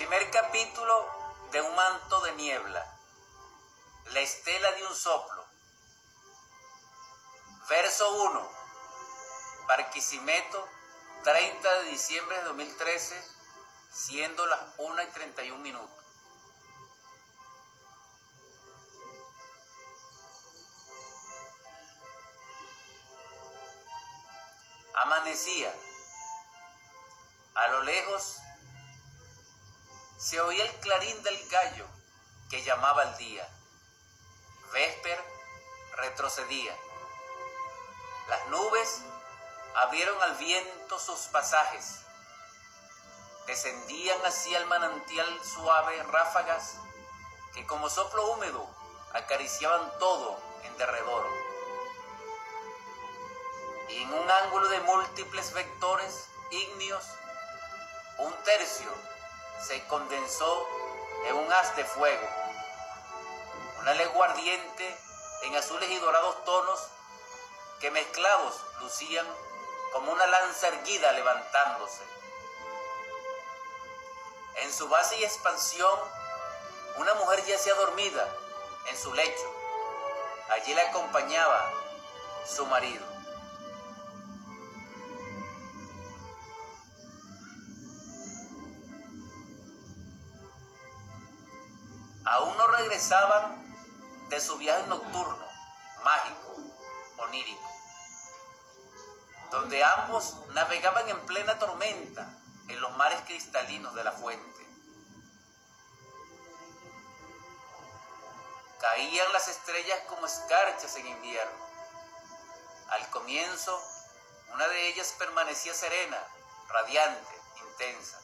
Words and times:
Primer 0.00 0.30
capítulo 0.30 1.06
de 1.52 1.60
un 1.60 1.76
manto 1.76 2.22
de 2.22 2.32
niebla. 2.32 2.98
La 4.06 4.20
estela 4.20 4.72
de 4.72 4.86
un 4.86 4.94
soplo. 4.94 5.44
Verso 7.68 8.10
1. 8.10 8.50
Barquisimeto, 9.68 10.66
30 11.22 11.82
de 11.82 11.90
diciembre 11.90 12.34
de 12.38 12.44
2013, 12.44 13.22
siendo 13.92 14.46
las 14.46 14.60
1 14.78 15.02
y 15.02 15.06
31 15.08 15.62
minutos. 15.62 16.04
Amanecía. 24.94 25.74
A 27.54 27.68
lo 27.68 27.82
lejos 27.82 28.40
se 30.20 30.38
oía 30.38 30.62
el 30.62 30.74
clarín 30.80 31.22
del 31.22 31.48
gallo 31.48 31.86
que 32.50 32.62
llamaba 32.62 33.02
al 33.02 33.16
día. 33.16 33.48
Vesper 34.70 35.18
retrocedía. 35.96 36.76
Las 38.28 38.46
nubes 38.48 39.00
abrieron 39.76 40.20
al 40.22 40.34
viento 40.34 40.98
sus 40.98 41.20
pasajes. 41.28 42.00
Descendían 43.46 44.20
hacia 44.26 44.58
el 44.58 44.66
manantial 44.66 45.26
suave 45.42 46.02
ráfagas 46.02 46.74
que 47.54 47.66
como 47.66 47.88
soplo 47.88 48.32
húmedo 48.32 48.68
acariciaban 49.14 49.90
todo 49.98 50.38
en 50.64 50.76
derredor. 50.76 51.26
Y 53.88 54.02
en 54.02 54.12
un 54.12 54.30
ángulo 54.30 54.68
de 54.68 54.80
múltiples 54.80 55.54
vectores 55.54 56.26
ígneos, 56.50 57.04
un 58.18 58.34
tercio 58.44 59.10
se 59.66 59.86
condensó 59.86 60.68
en 61.26 61.36
un 61.36 61.52
haz 61.52 61.76
de 61.76 61.84
fuego. 61.84 62.28
Una 63.80 63.94
legua 63.94 64.26
ardiente 64.26 64.96
en 65.42 65.56
azules 65.56 65.90
y 65.90 65.98
dorados 65.98 66.44
tonos 66.44 66.80
que 67.80 67.90
mezclados 67.90 68.54
lucían 68.80 69.26
como 69.92 70.12
una 70.12 70.26
lanza 70.26 70.68
erguida 70.68 71.12
levantándose. 71.12 72.02
En 74.56 74.72
su 74.72 74.88
base 74.88 75.16
y 75.18 75.24
expansión, 75.24 75.98
una 76.96 77.14
mujer 77.14 77.44
yacía 77.46 77.74
dormida 77.74 78.28
en 78.86 78.98
su 78.98 79.12
lecho. 79.14 79.54
Allí 80.50 80.74
la 80.74 80.82
acompañaba 80.82 81.70
su 82.46 82.66
marido. 82.66 83.09
Aún 92.30 92.56
no 92.56 92.66
regresaban 92.68 94.28
de 94.28 94.40
su 94.40 94.56
viaje 94.58 94.86
nocturno, 94.86 95.46
mágico, 96.02 96.56
onírico 97.18 97.70
donde 99.50 99.82
ambos 99.82 100.36
navegaban 100.50 101.08
en 101.08 101.26
plena 101.26 101.58
tormenta 101.58 102.26
en 102.68 102.80
los 102.80 102.96
mares 102.96 103.20
cristalinos 103.22 103.94
de 103.94 104.04
la 104.04 104.12
fuente. 104.12 104.66
Caían 108.80 109.32
las 109.32 109.48
estrellas 109.48 109.98
como 110.08 110.24
escarchas 110.26 110.94
en 110.96 111.06
invierno. 111.06 111.66
Al 112.90 113.10
comienzo, 113.10 113.78
una 114.54 114.66
de 114.68 114.88
ellas 114.88 115.14
permanecía 115.18 115.74
serena, 115.74 116.18
radiante, 116.68 117.42
intensa. 117.68 118.18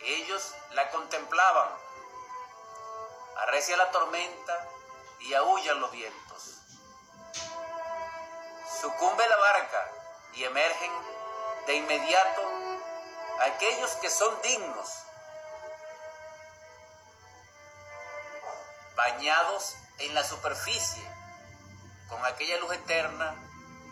Ellos 0.00 0.54
la 0.72 0.90
contemplaban. 0.90 1.68
Arrecia 3.42 3.76
la 3.76 3.90
tormenta 3.90 4.68
y 5.20 5.34
aullan 5.34 5.80
los 5.80 5.90
vientos. 5.90 6.60
Sucumbe 8.80 9.28
la 9.28 9.36
barca 9.36 9.90
y 10.34 10.44
emergen 10.44 10.92
de 11.66 11.74
inmediato 11.74 12.42
aquellos 13.40 13.90
que 13.96 14.10
son 14.10 14.40
dignos, 14.42 14.88
bañados 18.96 19.74
en 19.98 20.14
la 20.14 20.22
superficie 20.22 21.02
con 22.08 22.24
aquella 22.24 22.58
luz 22.58 22.72
eterna 22.74 23.34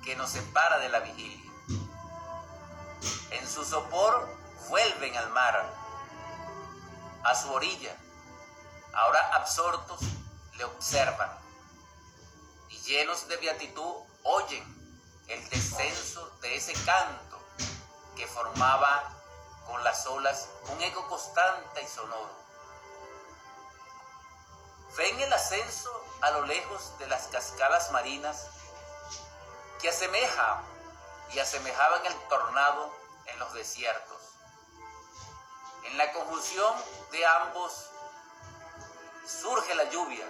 que 0.05 0.15
nos 0.15 0.31
separa 0.31 0.79
de 0.79 0.89
la 0.89 1.01
vigilia. 1.01 1.51
En 3.31 3.49
su 3.49 3.65
sopor 3.65 4.29
vuelven 4.69 5.17
al 5.17 5.31
mar, 5.31 5.65
a 7.25 7.35
su 7.35 7.53
orilla. 7.53 7.97
Ahora 8.93 9.35
absortos 9.35 10.01
le 10.57 10.65
observan 10.65 11.31
y 12.69 12.79
llenos 12.81 13.29
de 13.29 13.37
beatitud 13.37 13.95
oyen 14.25 14.65
el 15.29 15.49
descenso 15.49 16.29
de 16.41 16.57
ese 16.57 16.73
canto 16.85 17.39
que 18.17 18.27
formaba 18.27 19.17
con 19.67 19.83
las 19.85 20.07
olas 20.07 20.49
un 20.69 20.81
eco 20.83 21.07
constante 21.09 21.83
y 21.83 21.87
sonoro. 21.87 22.35
Ven 24.97 25.21
el 25.21 25.33
ascenso 25.33 26.05
a 26.21 26.31
lo 26.33 26.45
lejos 26.47 26.99
de 26.99 27.07
las 27.07 27.29
cascadas 27.29 27.93
marinas 27.93 28.49
que 29.81 29.89
asemeja 29.89 30.63
y 31.33 31.39
asemejaban 31.39 32.05
el 32.07 32.15
tornado 32.29 32.93
en 33.27 33.39
los 33.39 33.53
desiertos. 33.53 34.21
En 35.85 35.97
la 35.97 36.13
conjunción 36.13 36.75
de 37.13 37.25
ambos 37.25 37.91
surge 39.27 39.75
la 39.75 39.85
lluvia 39.91 40.27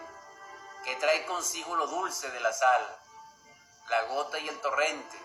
que 0.84 0.96
trae 0.96 1.26
consigo 1.26 1.76
lo 1.76 1.86
dulce 1.86 2.30
de 2.30 2.40
la 2.40 2.52
sal 2.52 3.00
la 3.90 4.02
gota 4.04 4.38
y 4.38 4.48
el 4.48 4.60
torrente, 4.60 5.18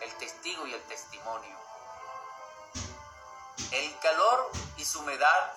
el 0.00 0.14
testigo 0.16 0.66
y 0.66 0.72
el 0.72 0.82
testimonio. 0.84 1.58
El 3.72 3.98
calor 3.98 4.50
y 4.76 4.84
su 4.84 5.00
humedad 5.00 5.54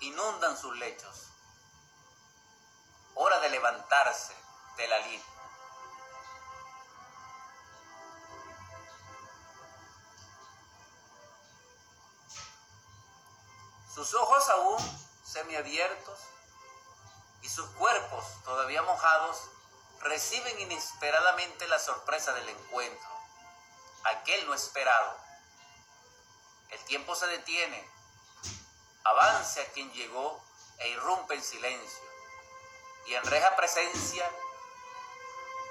inundan 0.00 0.56
sus 0.56 0.76
lechos. 0.76 1.28
Hora 3.14 3.40
de 3.40 3.50
levantarse 3.50 4.34
de 4.76 4.88
la 4.88 4.98
lid. 5.00 5.20
Sus 13.92 14.14
ojos 14.14 14.48
aún 14.50 14.78
semiabiertos 15.24 16.18
y 17.44 17.48
sus 17.50 17.68
cuerpos 17.72 18.24
todavía 18.42 18.80
mojados 18.82 19.50
reciben 20.00 20.60
inesperadamente 20.60 21.68
la 21.68 21.78
sorpresa 21.78 22.32
del 22.32 22.48
encuentro, 22.48 23.08
aquel 24.04 24.46
no 24.46 24.54
esperado. 24.54 25.14
El 26.70 26.82
tiempo 26.86 27.14
se 27.14 27.26
detiene, 27.26 27.86
avance 29.04 29.60
a 29.60 29.66
quien 29.72 29.92
llegó 29.92 30.42
e 30.78 30.88
irrumpe 30.88 31.34
en 31.34 31.42
silencio, 31.42 32.02
y 33.06 33.14
en 33.14 33.24
reja 33.24 33.54
presencia 33.56 34.24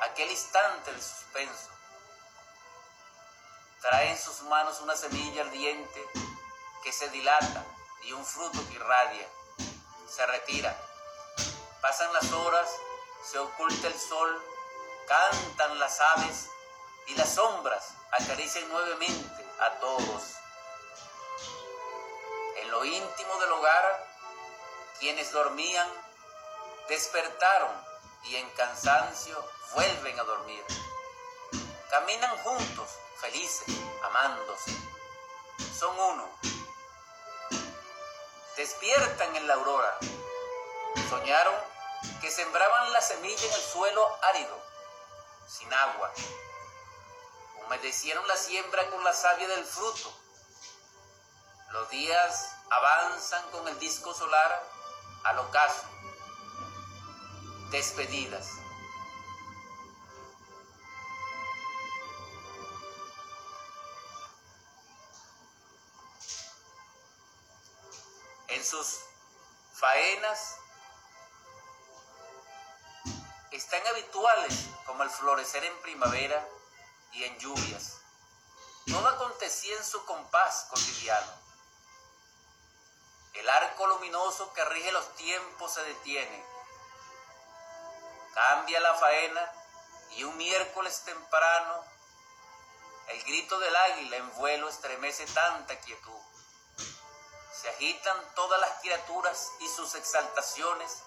aquel 0.03 0.29
instante 0.29 0.93
de 0.93 1.01
suspenso. 1.01 1.71
Trae 3.81 4.11
en 4.11 4.19
sus 4.19 4.41
manos 4.43 4.79
una 4.79 4.95
semilla 4.95 5.41
ardiente 5.41 6.07
que 6.83 6.91
se 6.91 7.09
dilata 7.09 7.65
y 8.03 8.11
un 8.11 8.23
fruto 8.23 8.63
que 8.67 8.75
irradia. 8.75 9.27
Se 10.07 10.23
retira. 10.27 10.92
Pasan 11.83 12.13
las 12.13 12.31
horas 12.31 12.69
se 13.29 13.37
oculta 13.39 13.87
el 13.87 13.99
sol, 13.99 14.41
cantan 15.05 15.77
las 15.79 15.99
aves 15.99 16.49
y 17.07 17.15
las 17.15 17.35
sombras 17.35 17.93
acarician 18.09 18.69
nuevamente 18.69 19.45
a 19.59 19.69
todos. 19.81 20.23
En 22.55 22.71
lo 22.71 22.85
íntimo 22.85 23.37
del 23.37 23.51
hogar, 23.51 24.07
quienes 25.01 25.29
dormían 25.33 25.89
despertaron 26.87 27.71
y 28.23 28.37
en 28.37 28.49
cansancio 28.51 29.45
vuelven 29.73 30.17
a 30.21 30.23
dormir. 30.23 30.63
Caminan 31.89 32.37
juntos, 32.43 32.91
felices, 33.19 33.75
amándose. 34.05 34.71
Son 35.77 35.99
uno. 35.99 36.29
Despiertan 38.55 39.35
en 39.35 39.47
la 39.47 39.55
aurora. 39.55 39.97
Soñaron 41.09 41.72
que 42.23 42.31
sembraban 42.31 42.93
la 42.93 43.01
semilla 43.01 43.45
en 43.45 43.53
el 43.53 43.61
suelo 43.61 44.17
árido, 44.29 44.57
sin 45.45 45.73
agua. 45.73 46.09
Humedecieron 47.65 48.25
la 48.29 48.37
siembra 48.37 48.89
con 48.91 49.03
la 49.03 49.11
savia 49.11 49.45
del 49.45 49.65
fruto. 49.65 50.17
Los 51.71 51.89
días 51.89 52.55
avanzan 52.69 53.51
con 53.51 53.67
el 53.67 53.77
disco 53.77 54.13
solar 54.13 54.63
al 55.25 55.39
ocaso. 55.39 55.83
Despedidas. 57.71 58.47
En 68.47 68.63
sus 68.63 69.01
faenas 69.73 70.62
están 73.57 73.85
habituales 73.87 74.65
como 74.85 75.03
el 75.03 75.09
florecer 75.09 75.63
en 75.63 75.81
primavera 75.81 76.47
y 77.11 77.23
en 77.23 77.37
lluvias. 77.39 77.97
Todo 78.87 79.07
acontecía 79.07 79.77
en 79.77 79.83
su 79.83 80.03
compás 80.05 80.67
cotidiano. 80.69 81.31
El 83.33 83.49
arco 83.49 83.87
luminoso 83.87 84.53
que 84.53 84.65
rige 84.65 84.91
los 84.91 85.15
tiempos 85.15 85.73
se 85.73 85.83
detiene. 85.83 86.45
Cambia 88.33 88.79
la 88.79 88.93
faena 88.95 89.51
y 90.11 90.23
un 90.23 90.37
miércoles 90.37 91.01
temprano 91.05 91.93
el 93.07 93.23
grito 93.23 93.59
del 93.59 93.75
águila 93.75 94.17
en 94.17 94.33
vuelo 94.35 94.69
estremece 94.69 95.25
tanta 95.27 95.77
quietud. 95.81 96.21
Se 97.61 97.69
agitan 97.69 98.17
todas 98.33 98.59
las 98.61 98.79
criaturas 98.81 99.51
y 99.59 99.67
sus 99.67 99.93
exaltaciones 99.95 101.03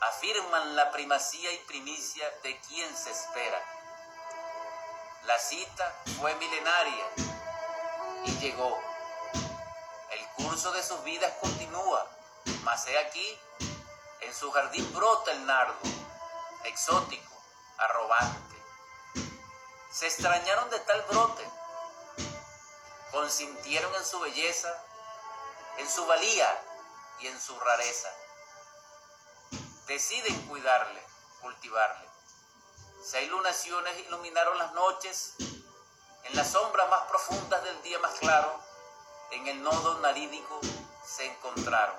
afirman 0.00 0.76
la 0.76 0.90
primacía 0.90 1.52
y 1.52 1.58
primicia 1.58 2.28
de 2.42 2.58
quien 2.60 2.96
se 2.96 3.10
espera. 3.10 3.62
La 5.24 5.38
cita 5.38 5.94
fue 6.18 6.34
milenaria 6.36 7.06
y 8.24 8.38
llegó. 8.38 8.80
El 10.10 10.26
curso 10.44 10.72
de 10.72 10.82
sus 10.82 11.02
vidas 11.04 11.32
continúa, 11.40 12.06
mas 12.62 12.86
he 12.86 12.98
aquí, 12.98 13.40
en 14.20 14.34
su 14.34 14.50
jardín 14.52 14.92
brota 14.94 15.32
el 15.32 15.46
nardo, 15.46 15.78
exótico, 16.64 17.42
arrogante. 17.78 18.56
Se 19.90 20.06
extrañaron 20.06 20.70
de 20.70 20.80
tal 20.80 21.02
brote, 21.02 21.44
consintieron 23.10 23.94
en 23.94 24.04
su 24.04 24.20
belleza, 24.20 24.84
en 25.78 25.88
su 25.88 26.06
valía 26.06 26.62
y 27.20 27.28
en 27.28 27.40
su 27.40 27.58
rareza 27.58 28.08
deciden 29.86 30.34
cuidarle, 30.48 31.02
cultivarle. 31.40 32.08
Seis 33.02 33.30
lunaciones 33.30 33.98
iluminaron 34.06 34.58
las 34.58 34.72
noches, 34.72 35.34
en 36.24 36.34
las 36.36 36.50
sombras 36.50 36.88
más 36.88 37.02
profundas 37.08 37.62
del 37.62 37.82
día 37.82 37.98
más 38.00 38.14
claro, 38.18 38.60
en 39.30 39.46
el 39.46 39.62
nodo 39.62 40.00
narídico 40.00 40.60
se 41.04 41.26
encontraron. 41.26 41.96